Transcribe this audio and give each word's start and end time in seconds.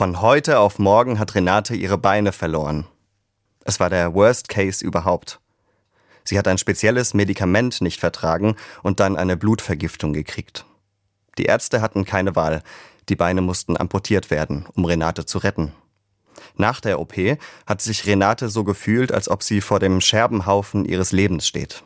Von 0.00 0.22
heute 0.22 0.60
auf 0.60 0.78
morgen 0.78 1.18
hat 1.18 1.34
Renate 1.34 1.74
ihre 1.74 1.98
Beine 1.98 2.32
verloren. 2.32 2.86
Es 3.66 3.80
war 3.80 3.90
der 3.90 4.14
Worst 4.14 4.48
Case 4.48 4.82
überhaupt. 4.82 5.40
Sie 6.24 6.38
hat 6.38 6.48
ein 6.48 6.56
spezielles 6.56 7.12
Medikament 7.12 7.82
nicht 7.82 8.00
vertragen 8.00 8.56
und 8.82 8.98
dann 8.98 9.18
eine 9.18 9.36
Blutvergiftung 9.36 10.14
gekriegt. 10.14 10.64
Die 11.36 11.44
Ärzte 11.44 11.82
hatten 11.82 12.06
keine 12.06 12.34
Wahl. 12.34 12.62
Die 13.10 13.14
Beine 13.14 13.42
mussten 13.42 13.76
amputiert 13.76 14.30
werden, 14.30 14.64
um 14.74 14.86
Renate 14.86 15.26
zu 15.26 15.36
retten. 15.36 15.74
Nach 16.56 16.80
der 16.80 16.98
OP 16.98 17.12
hat 17.66 17.82
sich 17.82 18.06
Renate 18.06 18.48
so 18.48 18.64
gefühlt, 18.64 19.12
als 19.12 19.28
ob 19.28 19.42
sie 19.42 19.60
vor 19.60 19.80
dem 19.80 20.00
Scherbenhaufen 20.00 20.86
ihres 20.86 21.12
Lebens 21.12 21.46
steht. 21.46 21.82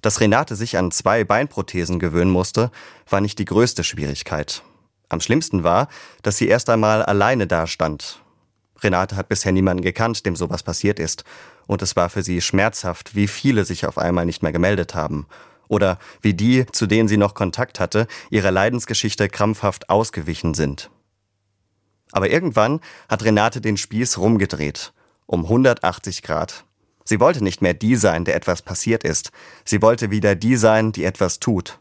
Dass 0.00 0.20
Renate 0.20 0.56
sich 0.56 0.78
an 0.78 0.90
zwei 0.92 1.24
Beinprothesen 1.24 1.98
gewöhnen 1.98 2.30
musste, 2.30 2.70
war 3.06 3.20
nicht 3.20 3.38
die 3.38 3.44
größte 3.44 3.84
Schwierigkeit. 3.84 4.62
Am 5.08 5.20
schlimmsten 5.20 5.64
war, 5.64 5.88
dass 6.22 6.36
sie 6.36 6.48
erst 6.48 6.68
einmal 6.68 7.02
alleine 7.02 7.46
dastand. 7.46 8.20
Renate 8.82 9.16
hat 9.16 9.28
bisher 9.28 9.52
niemanden 9.52 9.82
gekannt, 9.82 10.26
dem 10.26 10.36
sowas 10.36 10.62
passiert 10.62 10.98
ist, 10.98 11.24
und 11.66 11.82
es 11.82 11.96
war 11.96 12.10
für 12.10 12.22
sie 12.22 12.40
schmerzhaft, 12.40 13.14
wie 13.14 13.28
viele 13.28 13.64
sich 13.64 13.86
auf 13.86 13.98
einmal 13.98 14.26
nicht 14.26 14.42
mehr 14.42 14.52
gemeldet 14.52 14.94
haben, 14.94 15.26
oder 15.68 15.98
wie 16.22 16.34
die, 16.34 16.66
zu 16.72 16.86
denen 16.86 17.08
sie 17.08 17.16
noch 17.16 17.34
Kontakt 17.34 17.80
hatte, 17.80 18.06
ihrer 18.30 18.50
Leidensgeschichte 18.50 19.28
krampfhaft 19.28 19.88
ausgewichen 19.90 20.54
sind. 20.54 20.90
Aber 22.12 22.30
irgendwann 22.30 22.80
hat 23.08 23.24
Renate 23.24 23.60
den 23.60 23.76
Spieß 23.76 24.18
rumgedreht, 24.18 24.92
um 25.26 25.44
180 25.44 26.22
Grad. 26.22 26.64
Sie 27.04 27.20
wollte 27.20 27.42
nicht 27.42 27.62
mehr 27.62 27.74
die 27.74 27.96
sein, 27.96 28.24
der 28.24 28.34
etwas 28.34 28.62
passiert 28.62 29.04
ist. 29.04 29.30
Sie 29.64 29.82
wollte 29.82 30.10
wieder 30.10 30.34
die 30.34 30.56
sein, 30.56 30.92
die 30.92 31.04
etwas 31.04 31.40
tut. 31.40 31.78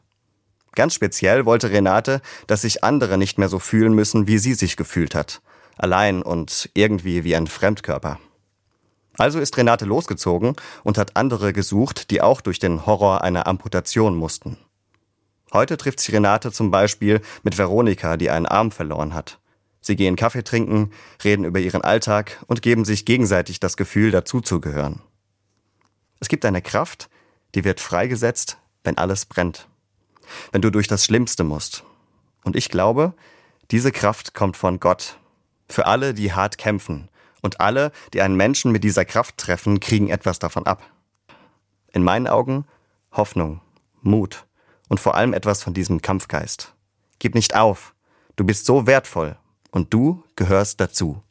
Ganz 0.76 0.94
speziell 0.94 1.46
wollte 1.46 1.72
Renate, 1.72 2.22
dass 2.48 2.62
sich 2.62 2.84
andere 2.84 3.18
nicht 3.18 3.38
mehr 3.38 3.50
so 3.50 3.60
fühlen 3.60 3.94
müssen, 3.94 4.28
wie 4.28 4.38
sie 4.38 4.54
sich 4.54 4.76
gefühlt 4.76 5.16
hat. 5.16 5.42
Allein 5.78 6.22
und 6.22 6.70
irgendwie 6.74 7.24
wie 7.24 7.36
ein 7.36 7.48
Fremdkörper. 7.48 8.20
Also 9.18 9.40
ist 9.40 9.58
Renate 9.58 9.86
losgezogen 9.86 10.56
und 10.84 10.98
hat 10.98 11.16
andere 11.16 11.54
gesucht, 11.54 12.12
die 12.12 12.22
auch 12.22 12.42
durch 12.42 12.60
den 12.60 12.86
Horror 12.86 13.22
einer 13.22 13.48
Amputation 13.48 14.16
mussten. 14.16 14.58
Heute 15.54 15.78
trifft 15.78 16.02
sich 16.02 16.14
Renate 16.14 16.52
zum 16.52 16.70
Beispiel 16.70 17.22
mit 17.44 17.58
Veronika, 17.58 18.18
die 18.18 18.30
einen 18.30 18.46
Arm 18.46 18.72
verloren 18.72 19.14
hat. 19.14 19.40
Sie 19.80 19.96
gehen 19.96 20.16
Kaffee 20.16 20.44
trinken, 20.44 20.92
reden 21.24 21.46
über 21.46 21.60
ihren 21.60 21.82
Alltag 21.82 22.44
und 22.48 22.62
geben 22.62 22.84
sich 22.84 23.06
gegenseitig 23.06 23.60
das 23.60 23.78
Gefühl, 23.78 24.12
dazuzugehören. 24.12 25.02
Es 26.20 26.28
gibt 26.28 26.44
eine 26.44 26.62
Kraft, 26.62 27.10
die 27.54 27.64
wird 27.64 27.80
freigesetzt, 27.80 28.58
wenn 28.84 28.98
alles 28.98 29.26
brennt. 29.26 29.70
Wenn 30.52 30.62
du 30.62 30.72
durch 30.72 30.88
das 30.88 31.06
Schlimmste 31.06 31.44
musst. 31.44 31.84
Und 32.44 32.56
ich 32.56 32.70
glaube, 32.70 33.14
diese 33.72 33.92
Kraft 33.92 34.34
kommt 34.34 34.58
von 34.58 34.80
Gott. 34.80 35.18
Für 35.68 35.86
alle, 35.88 36.14
die 36.14 36.34
hart 36.34 36.58
kämpfen. 36.58 37.10
Und 37.42 37.60
alle, 37.60 37.92
die 38.14 38.22
einen 38.22 38.36
Menschen 38.36 38.72
mit 38.72 38.84
dieser 38.84 39.06
Kraft 39.06 39.38
treffen, 39.38 39.80
kriegen 39.80 40.10
etwas 40.10 40.40
davon 40.40 40.66
ab. 40.66 40.84
In 41.92 42.04
meinen 42.04 42.28
Augen 42.28 42.66
Hoffnung, 43.12 43.62
Mut 44.02 44.46
und 44.90 45.00
vor 45.00 45.16
allem 45.16 45.34
etwas 45.34 45.64
von 45.64 45.74
diesem 45.74 46.02
Kampfgeist. 46.02 46.74
Gib 47.20 47.34
nicht 47.34 47.56
auf. 47.56 47.94
Du 48.36 48.44
bist 48.44 48.66
so 48.66 48.88
wertvoll 48.88 49.38
und 49.72 49.94
du 49.94 50.24
gehörst 50.36 50.80
dazu. 50.80 51.22